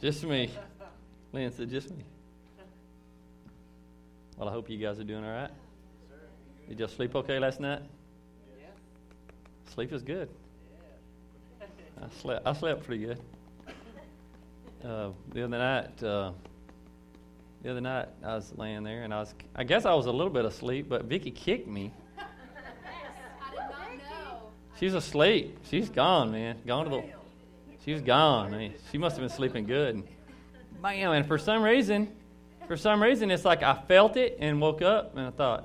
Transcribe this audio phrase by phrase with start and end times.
[0.00, 0.50] Just me.
[1.32, 2.04] Lynn said, just me.
[4.36, 5.50] Well, I hope you guys are doing all right.
[6.68, 7.82] Did y'all sleep okay last night?
[9.74, 10.28] Sleep is good.
[12.00, 12.46] I slept.
[12.46, 13.20] I slept pretty good.
[14.84, 16.32] Uh, the other night, uh,
[17.62, 19.34] the other night, I was laying there, and I was.
[19.54, 21.92] I guess I was a little bit asleep, but Vicky kicked me.
[24.78, 25.58] She's asleep.
[25.70, 26.58] She's gone, man.
[26.66, 27.23] Gone to the.
[27.84, 28.54] She's gone.
[28.54, 29.96] I mean, she must have been sleeping good.
[29.96, 30.04] And
[30.80, 31.12] bam!
[31.12, 32.10] And for some reason,
[32.66, 35.60] for some reason, it's like I felt it and woke up, and I thought.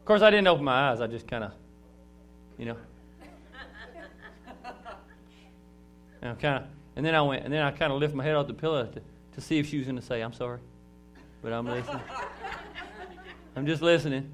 [0.00, 1.00] Of course, I didn't open my eyes.
[1.00, 1.52] I just kind of,
[2.58, 2.76] you know.
[6.22, 8.34] And kind of, and then I went, and then I kind of lifted my head
[8.34, 9.00] off the pillow to,
[9.34, 10.60] to see if she was going to say, "I'm sorry,"
[11.42, 12.00] but I'm listening.
[13.54, 14.32] I'm just listening.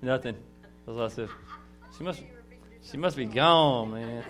[0.00, 0.36] Nothing.
[0.86, 1.28] That's what I said.
[1.98, 2.22] She must.
[2.82, 4.24] She must be gone, man.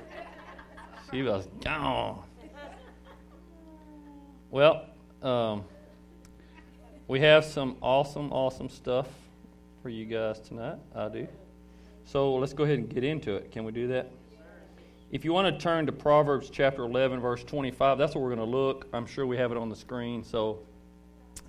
[1.10, 2.22] She was gone.
[4.50, 4.86] Well,
[5.22, 5.64] um,
[7.08, 9.08] we have some awesome, awesome stuff
[9.82, 10.78] for you guys tonight.
[10.94, 11.26] I do.
[12.04, 13.50] So let's go ahead and get into it.
[13.50, 14.10] Can we do that?
[15.10, 18.48] If you want to turn to Proverbs chapter 11, verse 25, that's where we're going
[18.48, 18.86] to look.
[18.92, 20.60] I'm sure we have it on the screen, so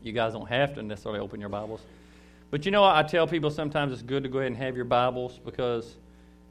[0.02, 1.82] you guys don't have to necessarily open your Bibles.
[2.50, 4.86] But you know, I tell people sometimes it's good to go ahead and have your
[4.86, 5.98] Bibles because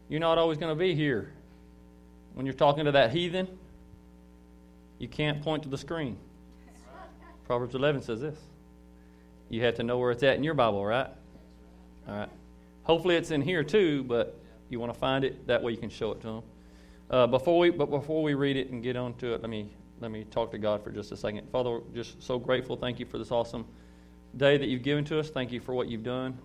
[0.08, 1.32] you're not always going to be here.
[2.34, 3.48] When you're talking to that heathen,
[4.98, 6.16] you can't point to the screen.
[7.46, 8.38] Proverbs 11 says this.
[9.48, 11.08] You have to know where it's at in your Bible, right?
[12.08, 12.28] All right.
[12.84, 15.46] Hopefully it's in here too, but you want to find it.
[15.46, 16.42] That way you can show it to them.
[17.10, 19.70] Uh, before we, but before we read it and get on to it, let me
[20.00, 21.48] let me talk to God for just a second.
[21.50, 22.76] Father, just so grateful.
[22.76, 23.66] Thank you for this awesome
[24.36, 25.28] day that you've given to us.
[25.28, 26.38] Thank you for what you've done.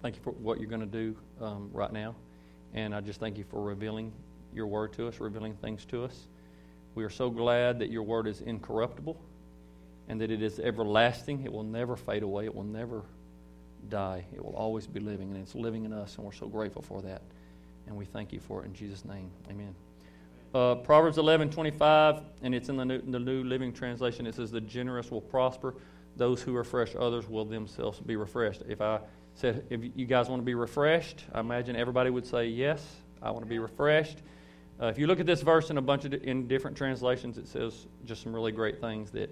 [0.00, 2.14] Thank you for what you're going to do um, right now.
[2.74, 4.12] And I just thank you for revealing
[4.54, 6.28] your word to us, revealing things to us.
[6.94, 9.20] We are so glad that your word is incorruptible
[10.08, 11.44] and that it is everlasting.
[11.44, 13.02] It will never fade away, it will never
[13.88, 14.24] die.
[14.34, 17.02] It will always be living, and it's living in us, and we're so grateful for
[17.02, 17.22] that.
[17.86, 19.30] And we thank you for it in Jesus' name.
[19.50, 19.74] Amen.
[20.54, 24.26] Uh, Proverbs 11, 25, and it's in the new, the new Living Translation.
[24.26, 25.74] It says, The generous will prosper.
[26.16, 28.62] Those who refresh others will themselves be refreshed.
[28.68, 29.00] If I
[29.34, 32.84] said, if you guys want to be refreshed, I imagine everybody would say, yes,
[33.22, 34.18] I want to be refreshed.
[34.80, 37.46] Uh, if you look at this verse in a bunch of in different translations, it
[37.46, 39.30] says just some really great things that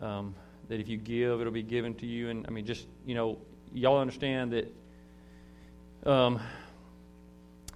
[0.00, 0.34] um,
[0.68, 2.30] that if you give, it'll be given to you.
[2.30, 3.38] And I mean, just you know,
[3.74, 6.40] y'all understand that um,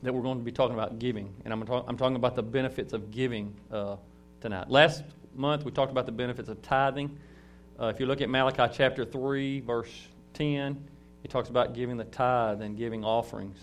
[0.02, 2.42] that we're going to be talking about giving, and I'm talk, I'm talking about the
[2.42, 3.96] benefits of giving uh,
[4.40, 4.70] tonight.
[4.70, 5.02] Last
[5.34, 7.18] month we talked about the benefits of tithing.
[7.78, 9.92] Uh, if you look at Malachi chapter three, verse
[10.32, 10.82] ten
[11.22, 13.58] he talks about giving the tithe and giving offerings.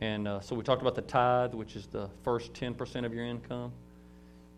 [0.00, 3.24] And uh, so we talked about the tithe, which is the first 10% of your
[3.24, 3.72] income.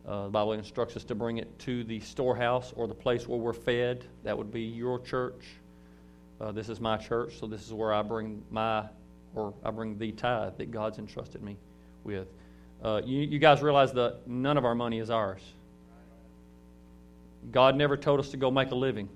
[0.06, 3.38] Uh, the Bible instructs us to bring it to the storehouse or the place where
[3.38, 4.04] we're fed.
[4.24, 5.44] That would be your church.
[6.40, 8.84] Uh, this is my church, so this is where I bring my,
[9.34, 11.56] or I bring the tithe that God's entrusted me
[12.04, 12.28] with.
[12.82, 15.42] Uh, you, you guys realize that none of our money is ours.
[17.50, 19.08] God never told us to go make a living.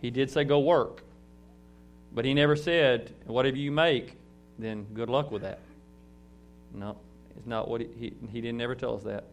[0.00, 1.02] He did say go work.
[2.12, 4.16] But he never said, whatever you make,
[4.62, 5.58] then good luck with that.
[6.74, 6.96] No,
[7.36, 9.24] it's not what he, he, he didn't ever tell us that.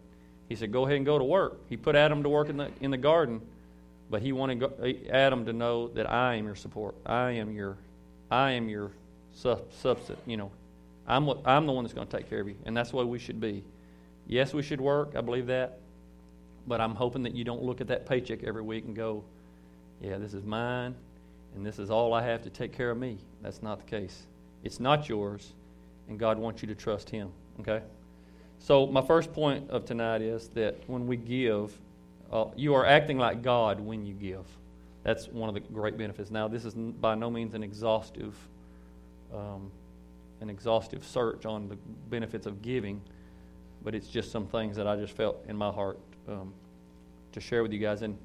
[0.49, 1.57] He said, go ahead and go to work.
[1.69, 3.41] He put Adam to work in the, in the garden,
[4.09, 4.63] but he wanted
[5.09, 6.95] Adam to know that I am your support.
[7.05, 7.77] I am your,
[8.31, 8.91] I am your
[9.33, 10.51] sub, substance, You know,
[11.07, 12.55] I'm, what, I'm the one that's going to take care of you.
[12.65, 13.63] And that's the way we should be.
[14.25, 15.13] Yes, we should work.
[15.15, 15.79] I believe that.
[16.65, 19.23] But I'm hoping that you don't look at that paycheck every week and go,
[20.01, 20.95] yeah, this is mine
[21.57, 23.17] and this is all I have to take care of me.
[23.41, 24.25] That's not the case.
[24.63, 25.53] It's not yours,
[26.07, 27.31] and God wants you to trust Him.
[27.59, 27.81] Okay?
[28.59, 31.77] So, my first point of tonight is that when we give,
[32.31, 34.45] uh, you are acting like God when you give.
[35.03, 36.31] That's one of the great benefits.
[36.31, 38.35] Now, this is by no means an exhaustive,
[39.33, 39.71] um,
[40.41, 41.77] an exhaustive search on the
[42.09, 43.01] benefits of giving,
[43.83, 46.53] but it's just some things that I just felt in my heart um,
[47.31, 48.01] to share with you guys.
[48.01, 48.17] And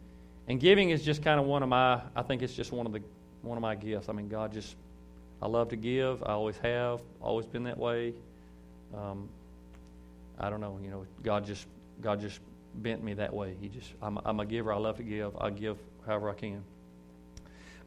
[0.49, 2.01] and giving is just kind of one of my.
[2.17, 3.03] I think it's just one of the
[3.43, 4.09] one of my gifts.
[4.09, 4.77] I mean, God just,
[5.43, 6.23] I love to give.
[6.23, 8.15] I always have, always been that way.
[8.97, 9.29] Um,
[10.39, 11.67] I don't know, you know, God just,
[12.01, 12.39] God just
[12.77, 13.57] bent me that way.
[13.61, 14.73] He just, I'm, I'm a giver.
[14.73, 15.37] I love to give.
[15.37, 16.63] I give however I can.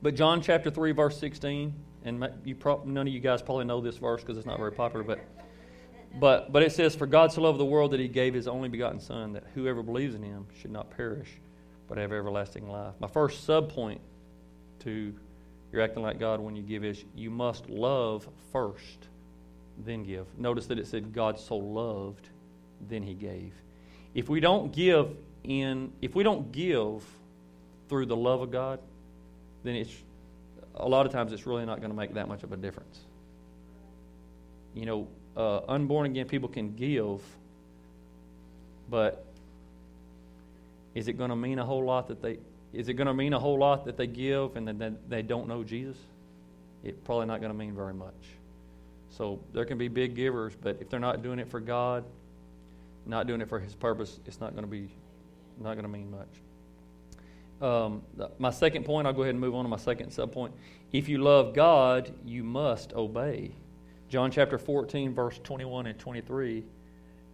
[0.02, 1.74] But John chapter 3, verse 16,
[2.04, 4.74] and you pro- none of you guys probably know this verse because it's not very
[4.74, 5.19] popular, but,
[6.19, 8.68] but, but it says, For God so loved the world that he gave his only
[8.68, 11.30] begotten Son, that whoever believes in him should not perish,
[11.88, 12.96] but have everlasting life.
[13.00, 14.02] My first sub point
[14.80, 15.16] to
[15.75, 19.10] you're acting like God when you give is you must love first,
[19.77, 20.25] then give.
[20.39, 22.30] Notice that it said God so loved,
[22.88, 23.54] then he gave.
[24.13, 27.04] If we don't give in if we don't give
[27.89, 28.80] through the love of God,
[29.63, 29.94] then it's
[30.75, 33.00] a lot of times it's really not going to make that much of a difference.
[34.74, 37.21] You know, uh, unborn again people can give,
[38.89, 39.25] but
[40.94, 42.38] is it going to mean a whole lot that they
[42.75, 45.48] is it going to mean a whole lot that they give and then they don't
[45.48, 45.98] know Jesus?
[46.83, 48.13] It's probably not going to mean very much.
[49.10, 52.04] So there can be big givers, but if they're not doing it for God,
[53.06, 54.89] not doing it for His purpose, it's not going to be
[55.60, 56.27] not going to mean much.
[57.62, 58.01] Um,
[58.38, 60.51] my second point, I'll go ahead and move on to my second subpoint.
[60.92, 63.51] If you love God, you must obey.
[64.10, 66.66] John chapter 14, verse 21 and 23,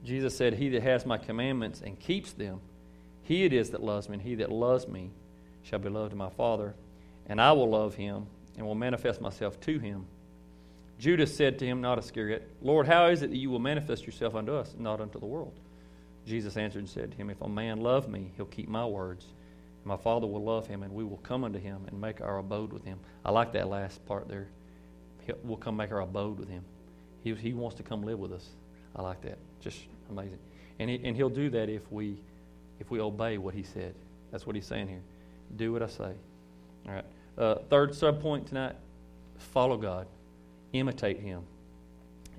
[0.05, 2.61] Jesus said, He that has my commandments and keeps them,
[3.23, 5.11] he it is that loves me, and he that loves me
[5.63, 6.75] shall be loved of my Father,
[7.27, 8.27] and I will love him
[8.57, 10.05] and will manifest myself to him.
[10.99, 14.35] Judas said to him, not Iscariot, Lord, how is it that you will manifest yourself
[14.35, 15.53] unto us, not unto the world?
[16.25, 19.25] Jesus answered and said to him, If a man love me, he'll keep my words
[19.79, 22.37] And my Father will love him, and we will come unto him and make our
[22.37, 22.99] abode with him.
[23.25, 24.47] I like that last part there.
[25.43, 26.63] We'll come make our abode with him.
[27.23, 28.47] He, he wants to come live with us.
[28.95, 29.37] I like that.
[29.59, 29.79] Just
[30.09, 30.39] amazing.
[30.79, 32.21] And, he, and he'll do that if we,
[32.79, 33.95] if we obey what he said.
[34.31, 35.01] That's what he's saying here.
[35.55, 36.13] Do what I say.
[36.87, 37.05] All right.
[37.37, 38.75] Uh, third subpoint tonight
[39.37, 40.07] follow God,
[40.73, 41.43] imitate him.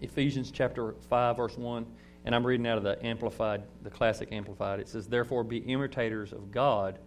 [0.00, 1.86] Ephesians chapter 5, verse 1.
[2.24, 4.78] And I'm reading out of the Amplified, the classic Amplified.
[4.78, 6.98] It says, Therefore be imitators of God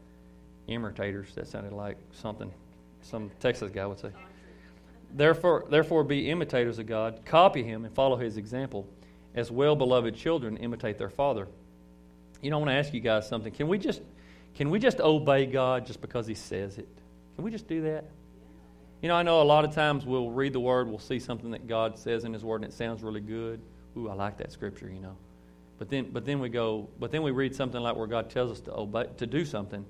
[0.67, 1.33] imitators.
[1.35, 2.51] That sounded like something
[3.01, 4.09] some Texas guy would say.
[5.13, 8.87] Therefore, therefore, be imitators of God, copy Him, and follow His example.
[9.35, 11.47] As well beloved children imitate their father.
[12.41, 13.51] You know, I want to ask you guys something.
[13.51, 14.01] Can we just
[14.55, 16.87] can we just obey God just because He says it?
[17.35, 18.05] Can we just do that?
[19.01, 21.51] You know, I know a lot of times we'll read the Word, we'll see something
[21.51, 23.61] that God says in His Word, and it sounds really good.
[23.97, 24.89] Ooh, I like that scripture.
[24.89, 25.17] You know,
[25.77, 28.51] but then but then we go, but then we read something like where God tells
[28.51, 29.85] us to obey to do something,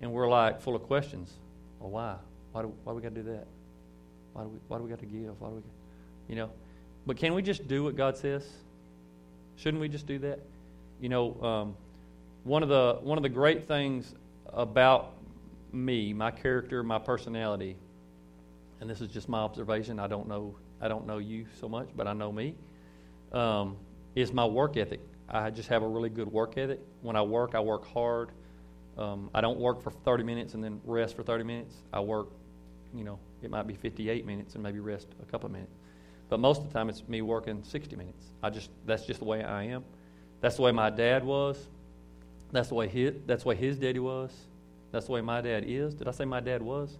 [0.00, 1.32] and we're like full of questions.
[1.78, 2.16] Well, why?
[2.52, 3.46] Why do, why do we got to do that?
[4.32, 5.38] Why do we, why do we got to give?
[5.40, 5.62] Why do we,
[6.28, 6.50] you know?
[7.06, 8.48] But can we just do what God says?
[9.56, 10.40] Shouldn't we just do that?
[11.00, 11.76] You know, um,
[12.46, 14.14] one of the one of the great things
[14.52, 15.14] about
[15.72, 17.76] me, my character, my personality,
[18.80, 19.98] and this is just my observation.
[19.98, 22.54] I don't know I don't know you so much, but I know me.
[23.32, 23.76] Um,
[24.14, 25.00] is my work ethic.
[25.28, 26.80] I just have a really good work ethic.
[27.02, 28.30] When I work, I work hard.
[28.96, 31.74] Um, I don't work for 30 minutes and then rest for 30 minutes.
[31.92, 32.28] I work,
[32.94, 35.74] you know, it might be 58 minutes and maybe rest a couple of minutes.
[36.28, 38.26] But most of the time, it's me working 60 minutes.
[38.42, 39.84] I just that's just the way I am.
[40.40, 41.68] That's the way my dad was.
[42.52, 44.30] That's the way his that's the way his daddy was.
[44.92, 45.94] That's the way my dad is.
[45.94, 46.96] Did I say my dad was?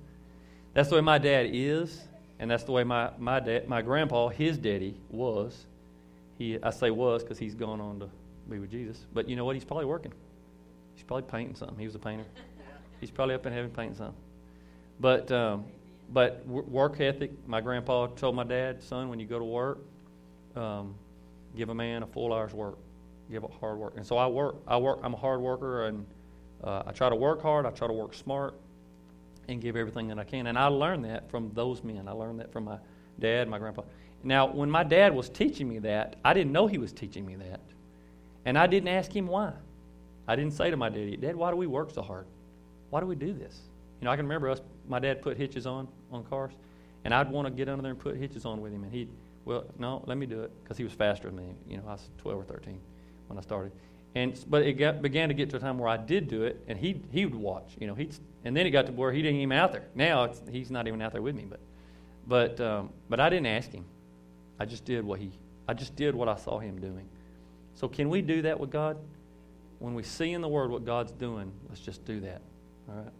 [0.75, 2.02] That's the way my dad is,
[2.38, 5.66] and that's the way my my dad my grandpa his daddy was.
[6.38, 8.10] He I say was because he's gone on to
[8.50, 9.06] be with Jesus.
[9.12, 9.56] But you know what?
[9.56, 10.12] He's probably working.
[10.94, 11.78] He's probably painting something.
[11.78, 12.25] He was a painter.
[13.00, 14.16] He's probably up in heaven painting something.
[14.99, 15.64] But um,
[16.12, 17.32] but work ethic.
[17.46, 19.78] My grandpa told my dad, son, when you go to work,
[20.54, 20.94] um,
[21.56, 22.78] give a man a full hour's work.
[23.31, 23.94] Give it hard work.
[23.96, 24.56] And so I work.
[24.67, 25.00] I work.
[25.02, 26.06] I'm a hard worker, and
[26.62, 27.67] uh, I try to work hard.
[27.67, 28.55] I try to work smart,
[29.49, 30.46] and give everything that I can.
[30.46, 32.08] And I learned that from those men.
[32.08, 32.78] I learned that from my
[33.19, 33.82] dad, my grandpa.
[34.23, 37.37] Now, when my dad was teaching me that, I didn't know he was teaching me
[37.37, 37.61] that,
[38.44, 39.52] and I didn't ask him why.
[40.28, 42.26] I didn't say to my daddy, Dad, why do we work so hard?
[42.90, 43.61] Why do we do this?
[44.00, 46.52] You know, I can remember us, my dad put hitches on on cars,
[47.04, 49.09] and I'd want to get under there and put hitches on with him, and he'd,
[49.45, 51.54] well, no, let me do it, because he was faster than me.
[51.68, 52.80] You know, I was 12 or 13
[53.28, 53.73] when I started.
[54.14, 56.62] And, but it got, began to get to a time where I did do it,
[56.68, 57.76] and he he would watch.
[57.78, 58.14] You know, he'd,
[58.45, 59.85] and then it got to where he didn't even out there.
[59.95, 61.61] Now he's not even out there with me, but,
[62.26, 63.85] but, um, but I didn't ask him.
[64.59, 65.33] I just did what he,
[65.68, 67.09] I just did what I saw him doing.
[67.75, 68.97] So can we do that with God?
[69.78, 72.40] when we see in the Word what God's doing, let's just do that.
[72.88, 73.12] All right.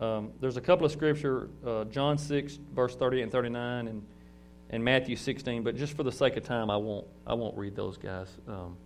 [0.00, 4.02] Um, there's a couple of scripture, uh, John 6, verse 38 and 39, and,
[4.70, 7.76] and Matthew 16, but just for the sake of time, I won't, I won't read
[7.76, 8.28] those guys.
[8.48, 8.76] Um,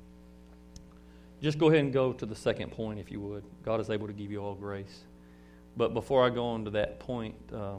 [1.40, 3.44] just go ahead and go to the second point, if you would.
[3.64, 5.04] God is able to give you all grace.
[5.76, 7.78] But before I go on to that point, um,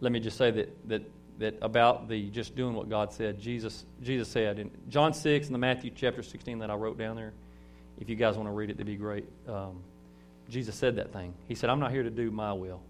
[0.00, 1.02] let me just say that, that,
[1.38, 3.38] that about the just doing what God said.
[3.38, 7.16] Jesus, Jesus said in John 6 and the Matthew chapter 16 that I wrote down
[7.16, 7.34] there,
[8.00, 9.26] if you guys want to read it, to be great.
[9.46, 9.82] Um,
[10.48, 11.34] Jesus said that thing.
[11.48, 12.80] He said, I'm not here to do my will,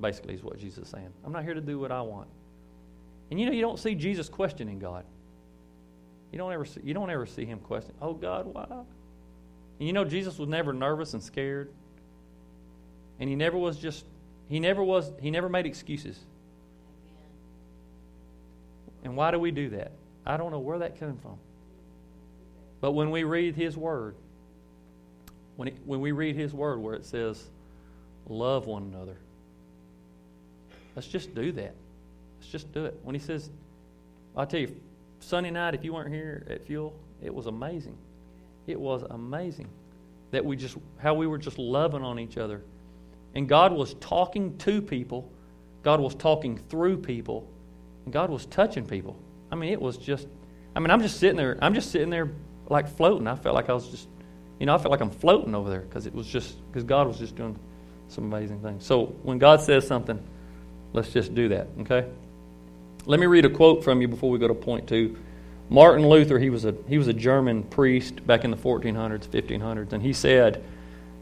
[0.00, 1.12] basically, is what Jesus is saying.
[1.24, 2.28] I'm not here to do what I want.
[3.30, 5.04] And you know, you don't see Jesus questioning God.
[6.32, 8.66] You don't ever see, you don't ever see him question, oh, God, why?
[9.78, 11.70] And you know, Jesus was never nervous and scared.
[13.20, 14.04] And he never was just,
[14.48, 16.18] he never was, he never made excuses.
[19.04, 19.92] And why do we do that?
[20.26, 21.36] I don't know where that came from.
[22.80, 24.16] But when we read his word,
[25.56, 27.50] When, it, when we read His Word where it says,
[28.26, 29.16] love one another,
[30.96, 31.74] let's just do that.
[32.40, 32.98] Let's just do it.
[33.04, 33.50] When He says,
[34.34, 34.74] I'll tell you,
[35.22, 37.96] Sunday night, if you weren't here at Fuel, it was amazing.
[38.66, 39.68] It was amazing
[40.32, 42.62] that we just, how we were just loving on each other.
[43.34, 45.30] And God was talking to people,
[45.82, 47.48] God was talking through people,
[48.04, 49.16] and God was touching people.
[49.50, 50.26] I mean, it was just,
[50.74, 52.32] I mean, I'm just sitting there, I'm just sitting there
[52.68, 53.26] like floating.
[53.26, 54.08] I felt like I was just,
[54.58, 57.06] you know, I felt like I'm floating over there because it was just, because God
[57.06, 57.58] was just doing
[58.08, 58.84] some amazing things.
[58.84, 60.20] So when God says something,
[60.92, 62.08] let's just do that, okay?
[63.04, 65.16] Let me read a quote from you before we go to point two.
[65.68, 69.92] Martin Luther, he was a he was a German priest back in the 1400s, 1500s,
[69.92, 70.62] and he said,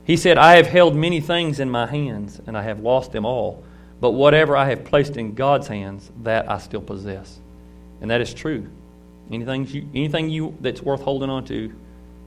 [0.05, 3.25] he said, "I have held many things in my hands, and I have lost them
[3.25, 3.63] all,
[4.01, 7.39] but whatever I have placed in God's hands, that I still possess."
[8.03, 8.67] And that is true.
[9.31, 11.73] Anything you, anything you that's worth holding on to,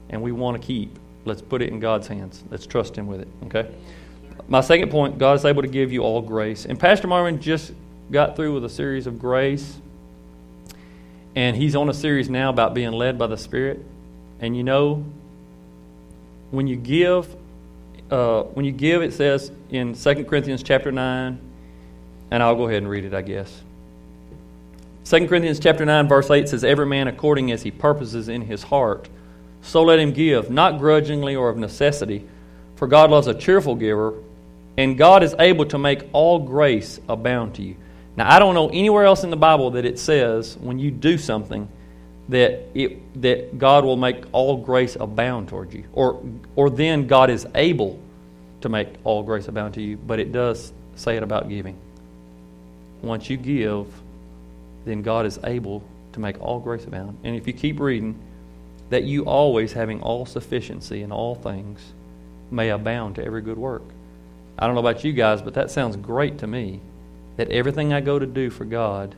[0.08, 2.42] and we want to keep, let's put it in God's hands.
[2.50, 3.28] Let's trust Him with it.
[3.44, 3.70] Okay.
[4.48, 6.64] My second point: God is able to give you all grace.
[6.64, 7.72] And Pastor Marvin just
[8.10, 9.78] got through with a series of grace
[11.36, 13.84] and he's on a series now about being led by the Spirit.
[14.40, 15.04] And you know,
[16.50, 17.34] when you give,
[18.10, 21.38] uh, when you give, it says in 2 Corinthians chapter 9,
[22.30, 23.62] and I'll go ahead and read it, I guess.
[25.06, 28.62] 2 Corinthians chapter 9, verse 8 says, Every man according as he purposes in his
[28.62, 29.08] heart,
[29.60, 32.26] so let him give, not grudgingly or of necessity,
[32.76, 34.14] for God loves a cheerful giver,
[34.76, 37.76] and God is able to make all grace abound to you
[38.16, 41.18] now, I don't know anywhere else in the Bible that it says when you do
[41.18, 41.68] something
[42.28, 46.22] that it, that God will make all grace abound towards you, or
[46.56, 47.98] or then God is able
[48.60, 49.96] to make all grace abound to you.
[49.96, 51.76] But it does say it about giving.
[53.02, 53.86] Once you give,
[54.84, 57.18] then God is able to make all grace abound.
[57.24, 58.18] And if you keep reading,
[58.90, 61.80] that you always having all sufficiency in all things
[62.50, 63.82] may abound to every good work.
[64.58, 66.80] I don't know about you guys, but that sounds great to me
[67.36, 69.14] that everything I go to do for God,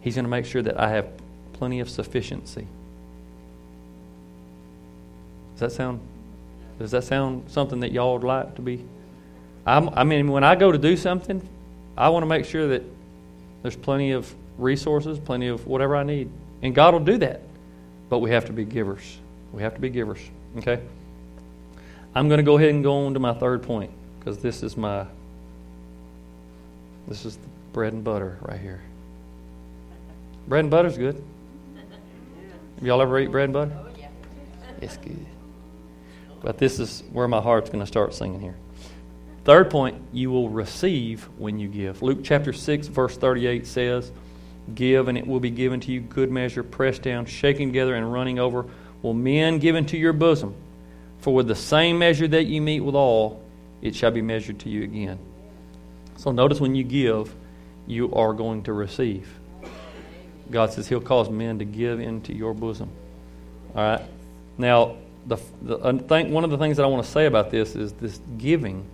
[0.00, 1.08] He's going to make sure that I have
[1.52, 2.66] plenty of sufficiency.
[5.54, 6.00] Does that sound?
[6.78, 8.84] Does that sound something that y'all would like to be?
[9.66, 11.46] I'm, I mean, when I go to do something,
[11.96, 12.82] I want to make sure that
[13.62, 16.30] there's plenty of resources, plenty of whatever I need,
[16.62, 17.42] and God will do that.
[18.08, 19.18] But we have to be givers.
[19.52, 20.20] We have to be givers.
[20.58, 20.80] Okay.
[22.14, 24.76] I'm going to go ahead and go on to my third point because this is
[24.76, 25.06] my
[27.06, 27.38] this is
[27.72, 28.82] bread and butter right here.
[30.46, 31.22] Bread and butter's good.
[32.76, 33.76] Have y'all ever eat bread and butter?
[33.76, 34.08] Oh, yeah.
[34.80, 35.26] It's good.
[36.40, 38.56] But this is where my heart's going to start singing here.
[39.44, 42.02] Third point, you will receive when you give.
[42.02, 44.12] Luke chapter 6, verse 38 says,
[44.74, 48.12] Give, and it will be given to you good measure, pressed down, shaken together, and
[48.12, 48.66] running over,
[49.02, 50.54] will men give into your bosom.
[51.20, 53.42] For with the same measure that you mete with all,
[53.80, 55.18] it shall be measured to you again.
[56.16, 57.34] So notice when you give,
[57.88, 59.28] you are going to receive.
[60.50, 62.90] God says He'll cause men to give into your bosom.
[63.74, 64.02] All right.
[64.56, 67.74] Now, the, the thing, one of the things that I want to say about this
[67.74, 68.86] is this giving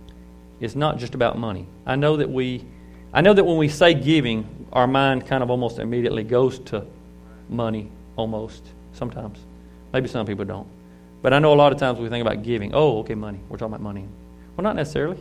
[0.59, 1.67] is not just about money.
[1.85, 2.63] I know that we,
[3.13, 6.85] I know that when we say giving, our mind kind of almost immediately goes to
[7.49, 9.39] money, almost sometimes.
[9.93, 10.67] Maybe some people don't.
[11.21, 12.73] But I know a lot of times we think about giving.
[12.73, 13.39] Oh, okay, money.
[13.49, 14.07] We're talking about money.
[14.55, 15.17] Well, not necessarily.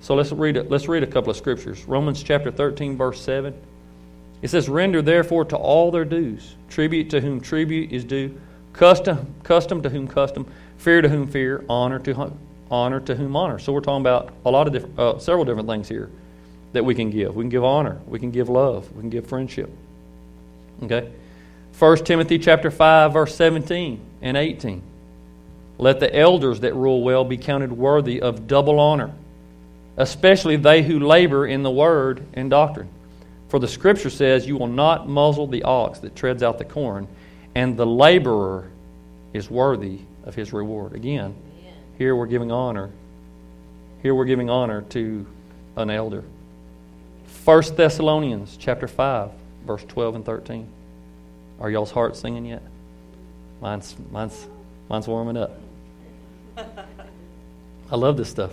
[0.00, 1.84] So let's read, a, let's read a couple of scriptures.
[1.84, 3.54] Romans chapter 13, verse 7.
[4.42, 8.40] It says, Render therefore to all their dues, tribute to whom tribute is due,
[8.72, 10.46] custom, custom to whom custom,
[10.78, 12.32] fear to whom fear, honor to
[12.70, 13.58] honor to whom honor.
[13.58, 16.08] So we're talking about a lot of different, uh, several different things here
[16.72, 17.34] that we can give.
[17.34, 18.00] We can give honor.
[18.06, 18.90] We can give love.
[18.92, 19.70] We can give friendship.
[20.82, 21.10] Okay?
[21.78, 24.82] 1 Timothy chapter 5, verse 17 and 18.
[25.78, 29.12] Let the elders that rule well be counted worthy of double honor
[30.00, 32.88] especially they who labor in the word and doctrine.
[33.48, 37.06] For the scripture says, You will not muzzle the ox that treads out the corn,
[37.54, 38.70] and the laborer
[39.34, 40.94] is worthy of his reward.
[40.94, 41.34] Again,
[41.98, 42.88] here we're giving honor.
[44.02, 45.26] Here we're giving honor to
[45.76, 46.24] an elder.
[47.44, 49.30] 1 Thessalonians chapter 5,
[49.66, 50.66] verse 12 and 13.
[51.60, 52.62] Are y'all's hearts singing yet?
[53.60, 54.46] Mine's, mine's,
[54.88, 55.60] mine's warming up.
[56.56, 58.52] I love this stuff.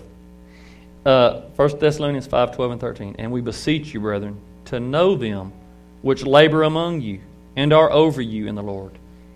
[1.08, 3.16] Uh, 1 Thessalonians 5 12 and 13.
[3.18, 5.54] And we beseech you, brethren, to know them
[6.02, 7.22] which labor among you
[7.56, 8.92] and are over you in the Lord,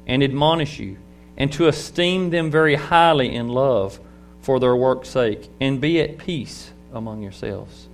[0.05, 0.97] and admonish you,
[1.37, 4.01] and to esteem them very highly in love
[4.41, 7.87] for their work's sake, and be at peace among yourselves.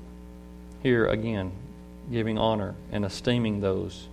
[0.82, 1.52] Here again,
[2.12, 4.08] giving honor and esteeming those.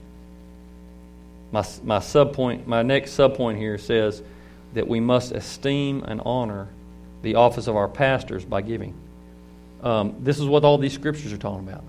[1.52, 4.22] My, my subpoint, my next subpoint here says
[4.74, 6.68] that we must esteem and honor
[7.22, 8.94] the office of our pastors by giving.
[9.84, 11.84] Um, this is what all these scriptures are talking about.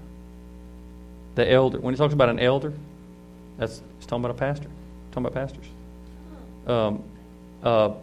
[1.35, 2.73] The elder, when he talks about an elder,
[3.57, 4.67] that's he's talking about a pastor.
[4.67, 5.65] He's talking about pastors.
[6.67, 7.03] Um,
[7.63, 7.93] uh,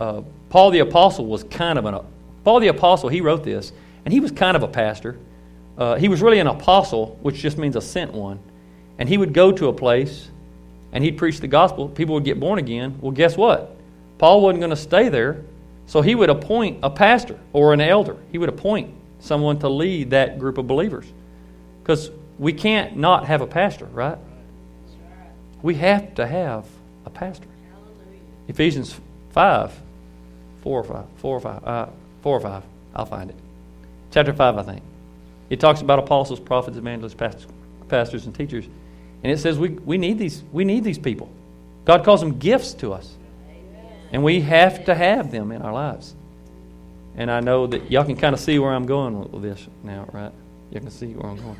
[0.00, 1.98] uh, Paul the apostle was kind of an
[2.44, 3.08] Paul the apostle.
[3.08, 3.72] He wrote this,
[4.04, 5.18] and he was kind of a pastor.
[5.76, 8.38] Uh, he was really an apostle, which just means a sent one.
[8.98, 10.28] And he would go to a place,
[10.92, 11.88] and he'd preach the gospel.
[11.88, 12.98] People would get born again.
[13.00, 13.76] Well, guess what?
[14.18, 15.42] Paul wasn't going to stay there,
[15.86, 18.16] so he would appoint a pastor or an elder.
[18.30, 21.06] He would appoint someone to lead that group of believers,
[21.82, 24.18] because we can't not have a pastor, right?
[25.62, 26.66] We have to have
[27.04, 27.46] a pastor.
[28.48, 28.98] Ephesians
[29.30, 29.72] 5,
[30.62, 31.86] 4 or 5, 4 or 5, uh,
[32.22, 32.62] 4 or 5.
[32.94, 33.36] I'll find it.
[34.10, 34.82] Chapter 5, I think.
[35.50, 37.46] It talks about apostles, prophets, evangelists, pastors,
[37.88, 38.66] pastors and teachers.
[39.22, 41.28] And it says we, we, need these, we need these people.
[41.84, 43.16] God calls them gifts to us.
[44.12, 46.14] And we have to have them in our lives.
[47.16, 50.08] And I know that y'all can kind of see where I'm going with this now,
[50.12, 50.32] right?
[50.70, 51.56] You can see where I'm going.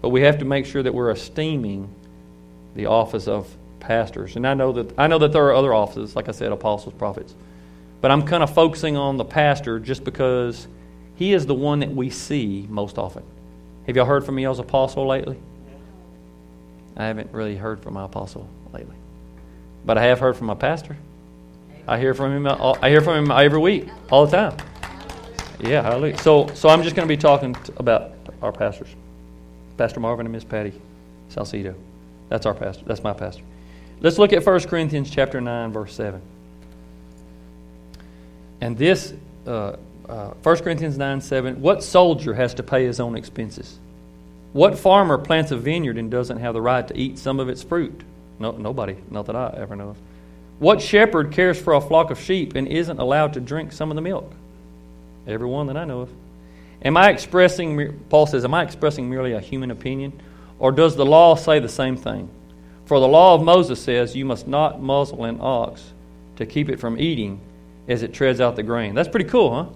[0.00, 1.88] But we have to make sure that we're esteeming
[2.74, 4.36] the office of pastors.
[4.36, 6.94] And I know that I know that there are other offices, like I said, apostles,
[6.94, 7.34] prophets.
[8.00, 10.66] But I'm kind of focusing on the pastor just because
[11.14, 13.22] he is the one that we see most often.
[13.86, 15.38] Have y'all heard from me as apostle lately?
[16.96, 18.96] I haven't really heard from my apostle lately.
[19.84, 20.96] But I have heard from my pastor.
[21.86, 24.56] I hear from him uh, I hear from him every week, all the time.
[25.62, 26.18] Yeah, hallelujah.
[26.18, 28.88] So so I'm just going to be talking about our pastors.
[29.76, 30.72] Pastor Marvin and Miss Patty
[31.28, 31.74] Salcedo.
[32.28, 32.84] That's our pastor.
[32.84, 33.42] That's my pastor.
[34.00, 36.20] Let's look at 1 Corinthians chapter 9, verse 7.
[38.60, 39.14] And this,
[39.46, 39.76] uh,
[40.08, 43.78] uh, 1 Corinthians 9, 7, what soldier has to pay his own expenses?
[44.52, 47.62] What farmer plants a vineyard and doesn't have the right to eat some of its
[47.62, 48.02] fruit?
[48.38, 49.96] No, nobody, not that I ever know of.
[50.58, 53.94] What shepherd cares for a flock of sheep and isn't allowed to drink some of
[53.94, 54.32] the milk?
[55.26, 56.10] Everyone that I know of.
[56.84, 60.20] Am I expressing, Paul says, am I expressing merely a human opinion?
[60.58, 62.28] Or does the law say the same thing?
[62.86, 65.92] For the law of Moses says, You must not muzzle an ox
[66.36, 67.40] to keep it from eating
[67.88, 68.94] as it treads out the grain.
[68.94, 69.66] That's pretty cool, huh?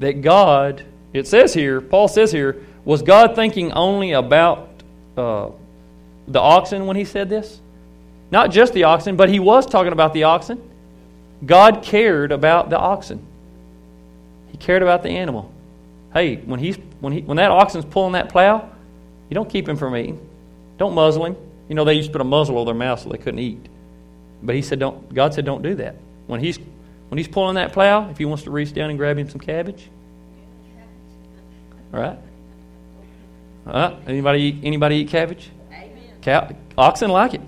[0.00, 4.68] That God, it says here, Paul says here, was God thinking only about
[5.16, 5.50] uh,
[6.28, 7.60] the oxen when he said this?
[8.30, 10.60] Not just the oxen, but he was talking about the oxen.
[11.44, 13.24] God cared about the oxen.
[14.54, 15.52] He cared about the animal.
[16.12, 18.70] Hey, when he's when he when that oxen's pulling that plow,
[19.28, 20.24] you don't keep him from eating.
[20.78, 21.36] Don't muzzle him.
[21.68, 23.66] You know, they used to put a muzzle over their mouth so they couldn't eat.
[24.44, 25.96] But he said, don't, God said, don't do that.
[26.28, 26.56] When he's,
[27.08, 29.40] when he's pulling that plow, if he wants to reach down and grab him some
[29.40, 29.90] cabbage,
[31.92, 32.18] all right?
[33.66, 35.50] Uh, anybody, eat, anybody eat cabbage?
[36.22, 37.40] Cow, oxen like it.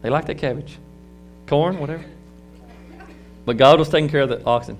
[0.00, 0.78] They like that cabbage.
[1.48, 2.06] Corn, whatever.
[3.44, 4.78] But God was taking care of the oxen.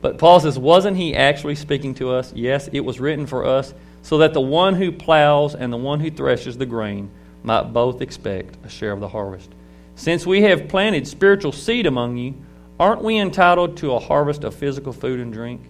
[0.00, 2.32] But Paul says, wasn't he actually speaking to us?
[2.34, 6.00] Yes, it was written for us so that the one who plows and the one
[6.00, 7.10] who threshes the grain
[7.42, 9.50] might both expect a share of the harvest.
[9.96, 12.34] Since we have planted spiritual seed among you,
[12.78, 15.60] aren't we entitled to a harvest of physical food and drink?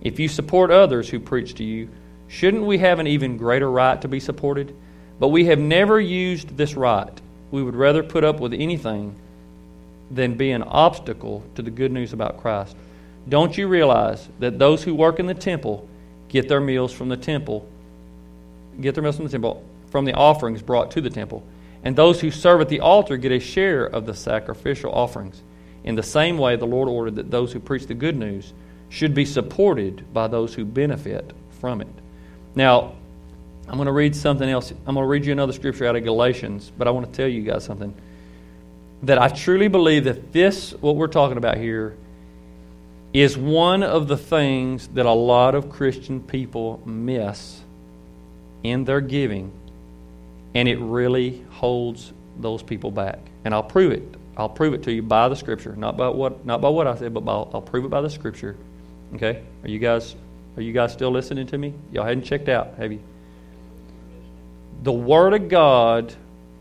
[0.00, 1.88] If you support others who preach to you,
[2.26, 4.74] shouldn't we have an even greater right to be supported?
[5.20, 7.20] But we have never used this right.
[7.50, 9.14] We would rather put up with anything
[10.10, 12.76] than be an obstacle to the good news about Christ.
[13.28, 15.88] Don't you realize that those who work in the temple
[16.28, 17.68] get their meals from the temple,
[18.80, 21.42] get their meals from the temple, from the offerings brought to the temple.
[21.84, 25.42] And those who serve at the altar get a share of the sacrificial offerings.
[25.84, 28.52] In the same way, the Lord ordered that those who preach the good news
[28.88, 31.88] should be supported by those who benefit from it.
[32.54, 32.94] Now,
[33.68, 34.70] I'm going to read something else.
[34.70, 37.28] I'm going to read you another scripture out of Galatians, but I want to tell
[37.28, 37.94] you guys something.
[39.02, 41.96] That I truly believe that this, what we're talking about here,
[43.12, 47.62] is one of the things that a lot of Christian people miss
[48.62, 49.50] in their giving,
[50.54, 53.18] and it really holds those people back.
[53.44, 54.02] And I'll prove it.
[54.36, 56.94] I'll prove it to you by the Scripture, not by what not by what I
[56.96, 58.56] said, but by, I'll prove it by the Scripture.
[59.14, 59.42] Okay?
[59.64, 60.14] Are you guys
[60.56, 61.74] are you guys still listening to me?
[61.92, 63.00] Y'all hadn't checked out, have you?
[64.82, 66.14] The Word of God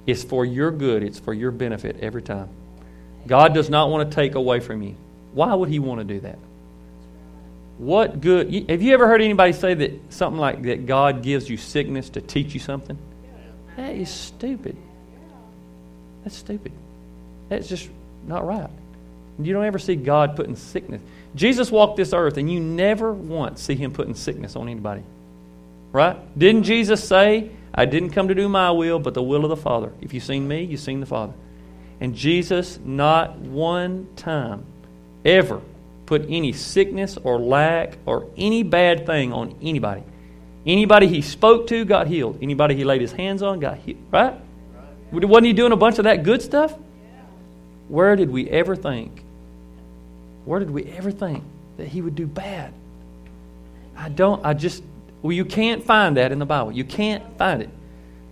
[0.08, 1.04] is for your good.
[1.04, 2.50] It's for your benefit every time.
[3.28, 4.96] God does not want to take away from you.
[5.34, 6.40] Why would he want to do that?
[7.78, 8.70] What good?
[8.70, 12.22] Have you ever heard anybody say that something like that God gives you sickness to
[12.22, 12.98] teach you something?
[13.76, 14.76] That is stupid.
[16.24, 16.72] That's stupid.
[17.50, 17.90] That's just
[18.26, 18.70] not right.
[19.40, 21.02] You don't ever see God putting sickness.
[21.36, 25.04] Jesus walked this earth, and you never once see him putting sickness on anybody.
[25.92, 26.18] Right?
[26.38, 29.56] Didn't Jesus say, I didn't come to do my will, but the will of the
[29.56, 29.92] Father?
[30.02, 31.34] If you've seen me, you've seen the Father.
[32.02, 34.66] And Jesus, not one time
[35.28, 35.62] ever
[36.06, 40.04] put any sickness or lack or any bad thing on anybody.
[40.66, 42.40] Anybody he spoke to got healed.
[42.42, 44.00] Anybody he laid his hands on got healed.
[44.12, 44.34] Right?
[45.12, 46.74] Wasn't he doing a bunch of that good stuff?
[47.88, 49.24] Where did we ever think?
[50.46, 51.44] Where did we ever think
[51.78, 52.74] that he would do bad?
[53.96, 54.84] I don't, I just,
[55.22, 56.72] well, you can't find that in the Bible.
[56.72, 57.70] You can't find it.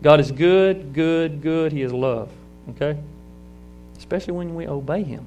[0.02, 1.72] God is good, good, good.
[1.72, 2.30] He is love.
[2.72, 2.98] Okay?
[3.98, 5.26] Especially when we obey Him.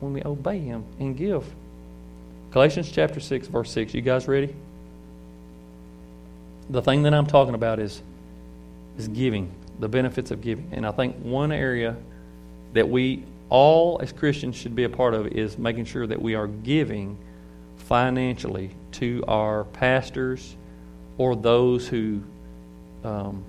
[0.00, 1.44] When we obey Him and give.
[2.50, 3.94] Galatians chapter 6, verse 6.
[3.94, 4.54] You guys ready?
[6.70, 8.02] The thing that I'm talking about is,
[8.98, 10.68] is giving, the benefits of giving.
[10.72, 11.96] And I think one area
[12.72, 16.34] that we all as Christians should be a part of is making sure that we
[16.34, 17.16] are giving
[17.76, 20.56] financially to our pastors
[21.18, 22.22] or those who.
[23.04, 23.44] Um,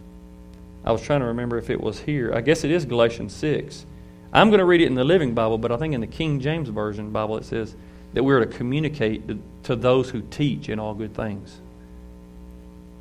[0.86, 2.34] I was trying to remember if it was here.
[2.34, 3.86] I guess it is Galatians 6.
[4.34, 6.40] I'm going to read it in the Living Bible, but I think in the King
[6.40, 7.76] James Version Bible it says
[8.14, 9.24] that we're to communicate
[9.64, 11.60] to those who teach in all good things.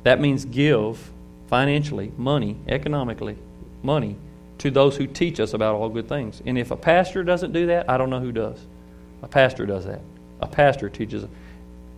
[0.03, 1.11] That means give
[1.47, 3.37] financially, money, economically,
[3.83, 4.15] money
[4.59, 6.41] to those who teach us about all good things.
[6.45, 8.59] And if a pastor doesn't do that, I don't know who does.
[9.21, 10.01] A pastor does that.
[10.41, 11.25] A pastor teaches.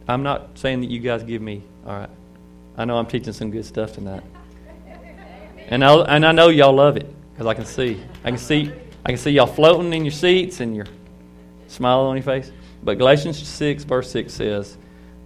[0.07, 2.09] I'm not saying that you guys give me, all right.
[2.77, 4.23] I know I'm teaching some good stuff tonight.
[5.67, 8.01] And I, and I know y'all love it because I can see.
[8.23, 8.71] I can see
[9.05, 10.85] I can see y'all floating in your seats and your
[11.67, 12.51] smile on your face.
[12.83, 14.77] But Galatians 6, verse 6 says,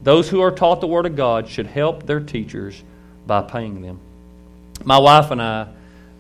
[0.02, 2.84] Those who are taught the Word of God should help their teachers
[3.26, 4.00] by paying them.
[4.84, 5.68] My wife and I,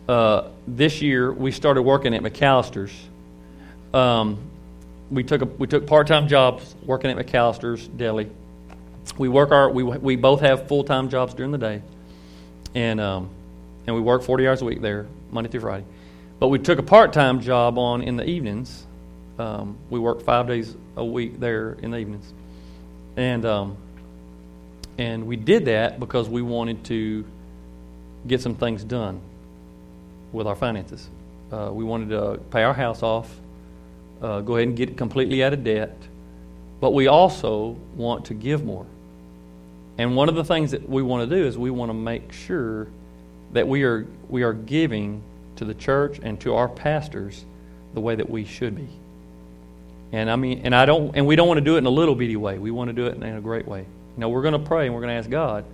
[0.07, 2.93] uh, this year, we started working at McAlister's.
[3.93, 4.37] Um,
[5.11, 8.29] we took a, we took part time jobs working at McAlister's Deli.
[9.17, 11.81] We work our we we both have full time jobs during the day,
[12.73, 13.29] and um,
[13.85, 15.85] and we work forty hours a week there Monday through Friday.
[16.43, 18.85] But we took a part time job on in the evenings.
[19.39, 22.33] Um, we worked five days a week there in the evenings,
[23.15, 23.77] and um,
[24.97, 27.23] and we did that because we wanted to
[28.27, 29.21] get some things done
[30.33, 31.07] with our finances.
[31.49, 33.33] Uh, we wanted to pay our house off
[34.21, 35.95] uh, go ahead and get it completely out of debt.
[36.81, 38.85] But we also want to give more.
[39.97, 42.33] And one of the things that we want to do is we want to make
[42.33, 42.89] sure
[43.53, 45.23] that we are, we are giving
[45.57, 47.45] to the church and to our pastors
[47.93, 48.87] the way that we should be.
[50.11, 51.91] And I mean, and I don't, and we don't want to do it in a
[51.91, 52.57] little bitty way.
[52.59, 53.79] We want to do it in a great way.
[53.79, 55.65] You know, we're going to pray and we're going to ask God,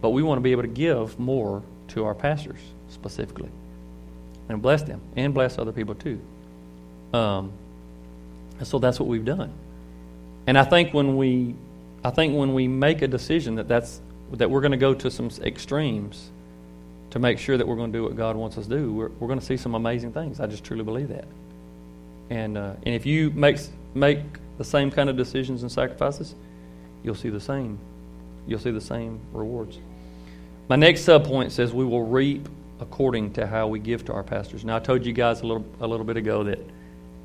[0.00, 3.50] but we want to be able to give more to our pastors specifically,
[4.48, 6.18] and bless them, and bless other people too.
[7.12, 7.52] Um,
[8.58, 9.52] and so that's what we've done.
[10.46, 11.54] And I think when we,
[12.02, 14.00] I think when we make a decision that that's
[14.32, 16.30] that we're going to go to some extremes
[17.14, 19.08] to make sure that we're going to do what God wants us to do, we're,
[19.20, 20.40] we're going to see some amazing things.
[20.40, 21.26] I just truly believe that.
[22.28, 23.58] And uh, and if you make
[23.94, 24.18] make
[24.58, 26.34] the same kind of decisions and sacrifices,
[27.04, 27.78] you'll see the same.
[28.48, 29.78] You'll see the same rewards.
[30.68, 32.48] My next sub point says we will reap
[32.80, 34.64] according to how we give to our pastors.
[34.64, 36.58] Now I told you guys a little a little bit ago that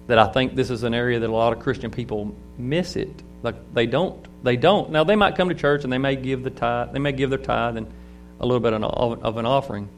[0.06, 3.24] that I think this is an area that a lot of Christian people miss it.
[3.42, 4.92] Like they don't, they don't.
[4.92, 7.32] Now they might come to church and they may give the tithe, they may give
[7.32, 7.92] their tithe and
[8.40, 9.90] a little bit of an offering,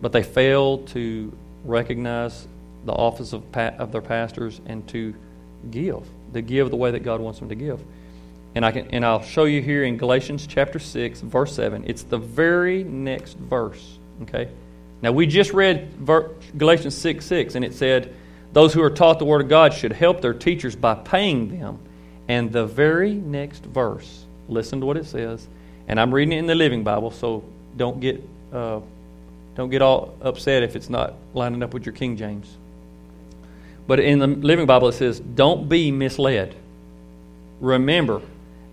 [0.00, 1.32] but they fail to
[1.64, 2.46] recognize
[2.84, 5.14] the office of, of their pastors and to
[5.70, 6.04] give,
[6.34, 7.80] to give the way that God wants them to give.
[8.54, 11.84] And I can, and I'll show you here in Galatians chapter six, verse seven.
[11.86, 13.98] It's the very next verse.
[14.22, 14.48] Okay.
[15.00, 16.06] Now we just read
[16.58, 18.14] Galatians six six, and it said
[18.52, 21.78] those who are taught the Word of God should help their teachers by paying them.
[22.28, 25.46] And the very next verse, listen to what it says.
[25.88, 27.42] And I'm reading it in the Living Bible, so
[27.76, 28.80] don't get, uh,
[29.54, 32.56] don't get all upset if it's not lining up with your King James.
[33.86, 36.54] But in the Living Bible, it says, Don't be misled.
[37.60, 38.22] Remember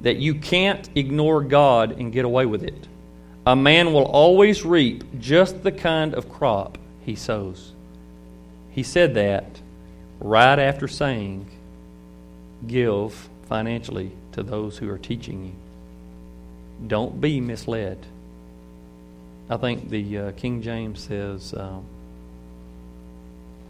[0.01, 2.87] that you can't ignore God and get away with it.
[3.45, 7.73] A man will always reap just the kind of crop he sows.
[8.71, 9.59] He said that
[10.19, 11.47] right after saying,
[12.67, 16.87] give financially to those who are teaching you.
[16.87, 18.05] Don't be misled.
[19.49, 21.83] I think the uh, King James says, um,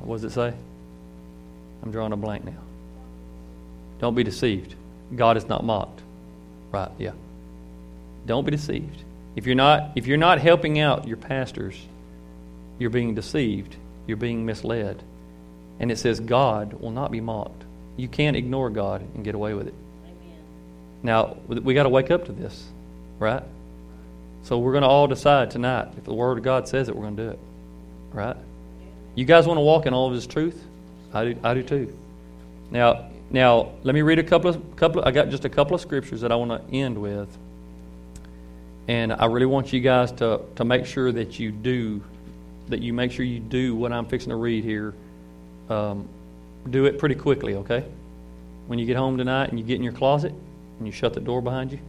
[0.01, 0.53] what does it say?
[1.81, 2.61] I'm drawing a blank now.
[3.99, 4.75] Don't be deceived.
[5.15, 6.01] God is not mocked.
[6.71, 7.11] Right, yeah.
[8.25, 9.03] Don't be deceived.
[9.35, 11.79] If you're not if you're not helping out your pastors,
[12.77, 13.75] you're being deceived.
[14.07, 15.01] You're being misled.
[15.79, 17.63] And it says God will not be mocked.
[17.95, 19.73] You can't ignore God and get away with it.
[20.03, 20.37] Amen.
[21.03, 22.65] Now, we got to wake up to this,
[23.17, 23.43] right?
[24.49, 27.03] So we're going to all decide tonight if the Word of God says it, we're
[27.03, 27.39] going to do it,
[28.11, 28.35] right?
[29.13, 30.59] You guys want to walk in all of His truth?
[31.13, 31.95] I do, I do too.
[32.71, 35.01] Now, Now, let me read a couple of couple.
[35.01, 37.29] Of, I got just a couple of scriptures that I want to end with,
[38.87, 42.01] and I really want you guys to to make sure that you do,
[42.69, 44.95] that you make sure you do what I'm fixing to read here.
[45.69, 46.09] Um,
[46.71, 47.85] do it pretty quickly, okay?
[48.65, 50.33] When you get home tonight and you get in your closet
[50.79, 51.79] and you shut the door behind you,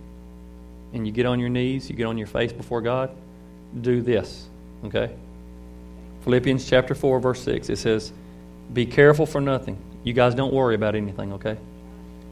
[0.92, 3.10] and you get on your knees, you get on your face before God,
[3.80, 4.48] do this,
[4.84, 5.14] okay?
[6.22, 7.68] Philippians chapter four, verse six.
[7.68, 8.12] It says,
[8.72, 11.56] "Be careful for nothing." You guys don't worry about anything, okay?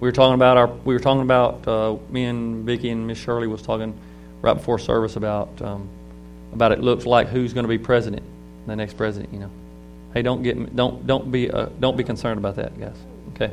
[0.00, 0.66] We were talking about our.
[0.66, 3.98] We were talking about uh, me and Vicki and Miss Shirley was talking
[4.42, 5.88] right before service about um,
[6.52, 8.22] about it looks like who's going to be president,
[8.66, 9.32] the next president.
[9.32, 9.50] You know,
[10.14, 12.96] hey, don't get don't don't be uh, don't be concerned about that, guys.
[13.34, 13.52] Okay.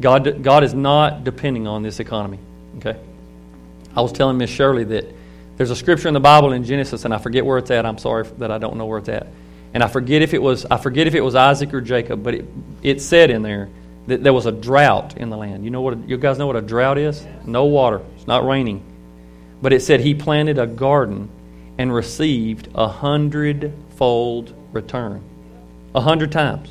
[0.00, 2.38] God God is not depending on this economy.
[2.78, 2.98] Okay.
[3.94, 5.14] I was telling Miss Shirley that
[5.56, 7.84] there's a scripture in the Bible in Genesis, and I forget where it's at.
[7.86, 9.26] I'm sorry that I don't know where it's at
[9.74, 12.34] and I forget if it was I forget if it was Isaac or Jacob, but
[12.34, 12.44] it,
[12.82, 13.68] it said in there
[14.06, 15.64] that there was a drought in the land.
[15.64, 16.08] You know what?
[16.08, 17.24] You guys know what a drought is?
[17.46, 18.02] No water.
[18.16, 18.82] It's not raining.
[19.62, 21.30] But it said he planted a garden
[21.78, 25.22] and received a hundredfold return,
[25.94, 26.70] a hundred times.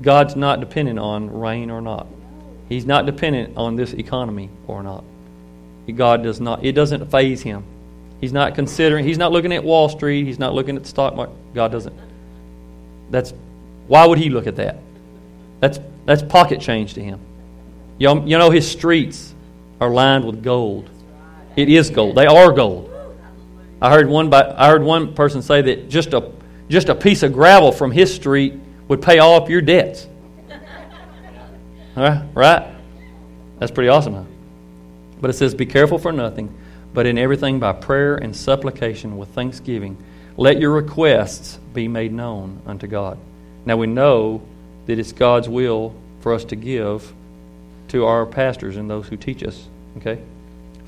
[0.00, 2.06] God's not dependent on rain or not.
[2.68, 5.04] He's not dependent on this economy or not.
[5.90, 6.64] God does not.
[6.64, 7.64] It doesn't faze him.
[8.20, 11.16] He's not considering, he's not looking at Wall Street, he's not looking at the stock
[11.16, 11.34] market.
[11.54, 11.94] God doesn't.
[13.10, 13.34] That's
[13.88, 14.78] why would he look at that?
[15.60, 17.20] That's that's pocket change to him.
[17.98, 19.34] You know, you know his streets
[19.80, 20.88] are lined with gold.
[21.56, 22.16] It is gold.
[22.16, 22.90] They are gold.
[23.80, 26.30] I heard one by, I heard one person say that just a
[26.68, 28.54] just a piece of gravel from his street
[28.86, 30.08] would pay off your debts.
[31.94, 32.22] Right?
[32.34, 32.74] Right?
[33.58, 34.24] That's pretty awesome, huh?
[35.22, 36.54] But it says, Be careful for nothing,
[36.92, 39.96] but in everything by prayer and supplication with thanksgiving.
[40.36, 43.18] Let your requests be made known unto God.
[43.64, 44.42] Now we know
[44.86, 47.12] that it's God's will for us to give
[47.88, 49.68] to our pastors and those who teach us.
[49.98, 50.20] Okay?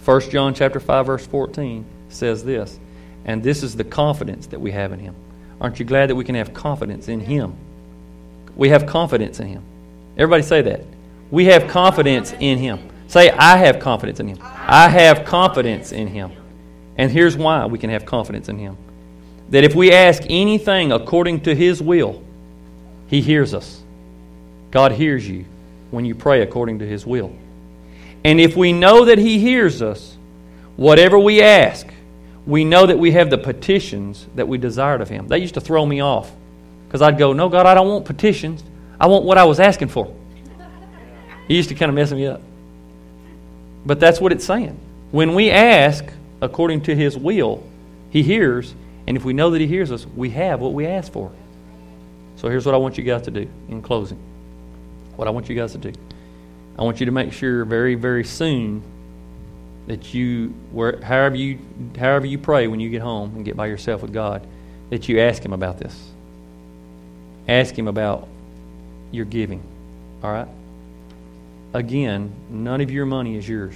[0.05, 2.79] 1 John chapter 5 verse 14 says this,
[3.25, 5.15] and this is the confidence that we have in him.
[5.61, 7.55] Aren't you glad that we can have confidence in him?
[8.57, 9.63] We have confidence in him.
[10.17, 10.83] Everybody say that.
[11.31, 12.91] We have confidence in him.
[13.15, 14.39] Say, I have confidence in him.
[14.43, 16.33] I have confidence in him.
[16.97, 18.77] And here's why we can have confidence in him
[19.51, 22.25] that if we ask anything according to his will,
[23.07, 23.85] he hears us.
[24.73, 25.45] God hears you
[25.93, 27.33] when you pray according to his will.
[28.25, 30.17] And if we know that he hears us,
[30.75, 31.87] whatever we ask,
[32.47, 35.29] we know that we have the petitions that we desired of him.
[35.29, 36.33] That used to throw me off
[36.89, 38.65] because I'd go, No, God, I don't want petitions.
[38.99, 40.13] I want what I was asking for.
[41.47, 42.41] He used to kind of mess me up.
[43.87, 44.79] But that's what it's saying.
[45.11, 46.05] When we ask
[46.41, 47.63] according to His will,
[48.11, 48.75] He hears,
[49.07, 51.31] and if we know that He hears us, we have what we ask for.
[52.37, 54.19] So here's what I want you guys to do in closing.
[55.17, 55.93] What I want you guys to do.
[56.79, 58.83] I want you to make sure very, very soon
[59.87, 61.59] that you, where, however you,
[61.99, 64.47] however you pray when you get home and get by yourself with God,
[64.91, 66.11] that you ask Him about this.
[67.47, 68.29] Ask Him about
[69.13, 69.63] your giving.
[70.23, 70.49] All right?
[71.75, 73.75] Again, none of your money is yours.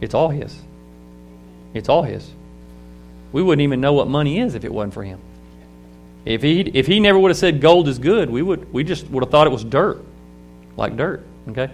[0.00, 0.54] It's all His.
[1.72, 2.28] It's all His.
[3.32, 5.20] We wouldn't even know what money is if it wasn't for Him.
[6.24, 9.08] If he if he never would have said gold is good, we would we just
[9.10, 10.02] would have thought it was dirt,
[10.76, 11.24] like dirt.
[11.48, 11.70] Okay.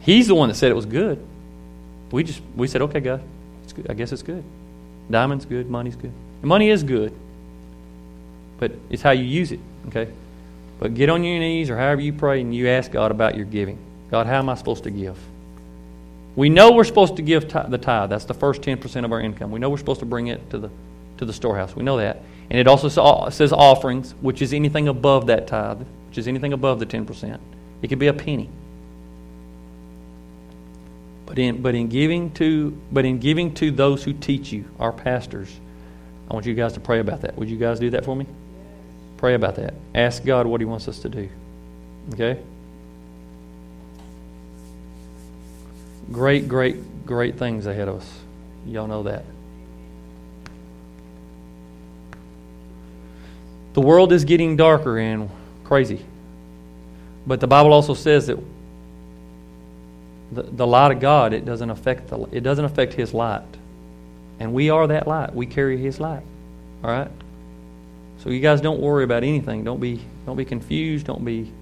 [0.00, 1.24] He's the one that said it was good.
[2.10, 3.22] We just we said, okay, God,
[3.64, 3.88] it's good.
[3.88, 4.42] I guess it's good.
[5.10, 5.70] Diamond's good.
[5.70, 6.12] Money's good.
[6.42, 7.12] money is good,
[8.58, 9.60] but it's how you use it.
[9.88, 10.08] Okay.
[10.78, 13.46] But get on your knees or however you pray and you ask God about your
[13.46, 13.78] giving.
[14.10, 15.18] God, how am I supposed to give?
[16.36, 18.10] We know we're supposed to give the tithe.
[18.10, 19.50] That's the first 10% of our income.
[19.50, 20.70] We know we're supposed to bring it to the,
[21.16, 21.74] to the storehouse.
[21.74, 22.22] We know that.
[22.50, 22.88] And it also
[23.30, 27.40] says offerings, which is anything above that tithe, which is anything above the 10%.
[27.82, 28.50] It could be a penny.
[31.24, 34.92] But in, but in giving to but in giving to those who teach you, our
[34.92, 35.48] pastors,
[36.30, 37.36] I want you guys to pray about that.
[37.36, 38.26] Would you guys do that for me?
[39.16, 39.74] Pray about that.
[39.94, 41.28] Ask God what He wants us to do.
[42.12, 42.40] Okay?
[46.12, 48.18] Great, great, great things ahead of us.
[48.66, 49.24] Y'all know that.
[53.74, 55.28] The world is getting darker and
[55.64, 56.04] crazy.
[57.26, 58.38] But the Bible also says that
[60.32, 63.42] the, the light of God, it doesn't affect the, it doesn't affect his light.
[64.38, 65.34] And we are that light.
[65.34, 66.22] We carry his light.
[66.82, 67.10] All right?
[68.26, 69.62] So you guys don't worry about anything.
[69.62, 71.06] Don't be don't be confused.
[71.06, 71.52] Don't be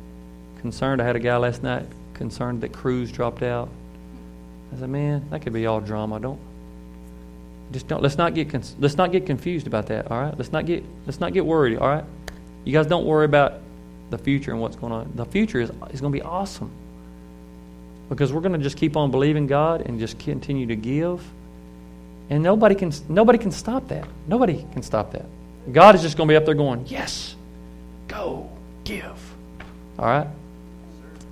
[0.63, 1.03] concerned.
[1.03, 3.69] I had a guy last night concerned that Cruz dropped out.
[4.73, 6.19] I said, man, that could be all drama.
[6.21, 6.41] Don't
[7.71, 8.03] just don't.
[8.03, 8.51] Let's not get
[8.81, 10.11] let's not get confused about that.
[10.11, 10.35] All right.
[10.39, 11.77] Let's not get let's not get worried.
[11.77, 12.05] All right.
[12.65, 13.61] You guys don't worry about
[14.09, 15.13] the future and what's going on.
[15.17, 16.71] The future is, is going to be awesome
[18.09, 21.23] because we're going to just keep on believing God and just continue to give.
[22.31, 24.09] And nobody can, nobody can stop that.
[24.27, 25.27] Nobody can stop that.
[25.73, 27.35] God is just going to be up there going, Yes,
[28.09, 28.51] go,
[28.85, 29.35] give.
[29.99, 30.27] All right?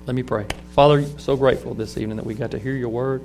[0.05, 0.45] Let me pray.
[0.71, 3.21] Father, so grateful this evening that we got to hear your word.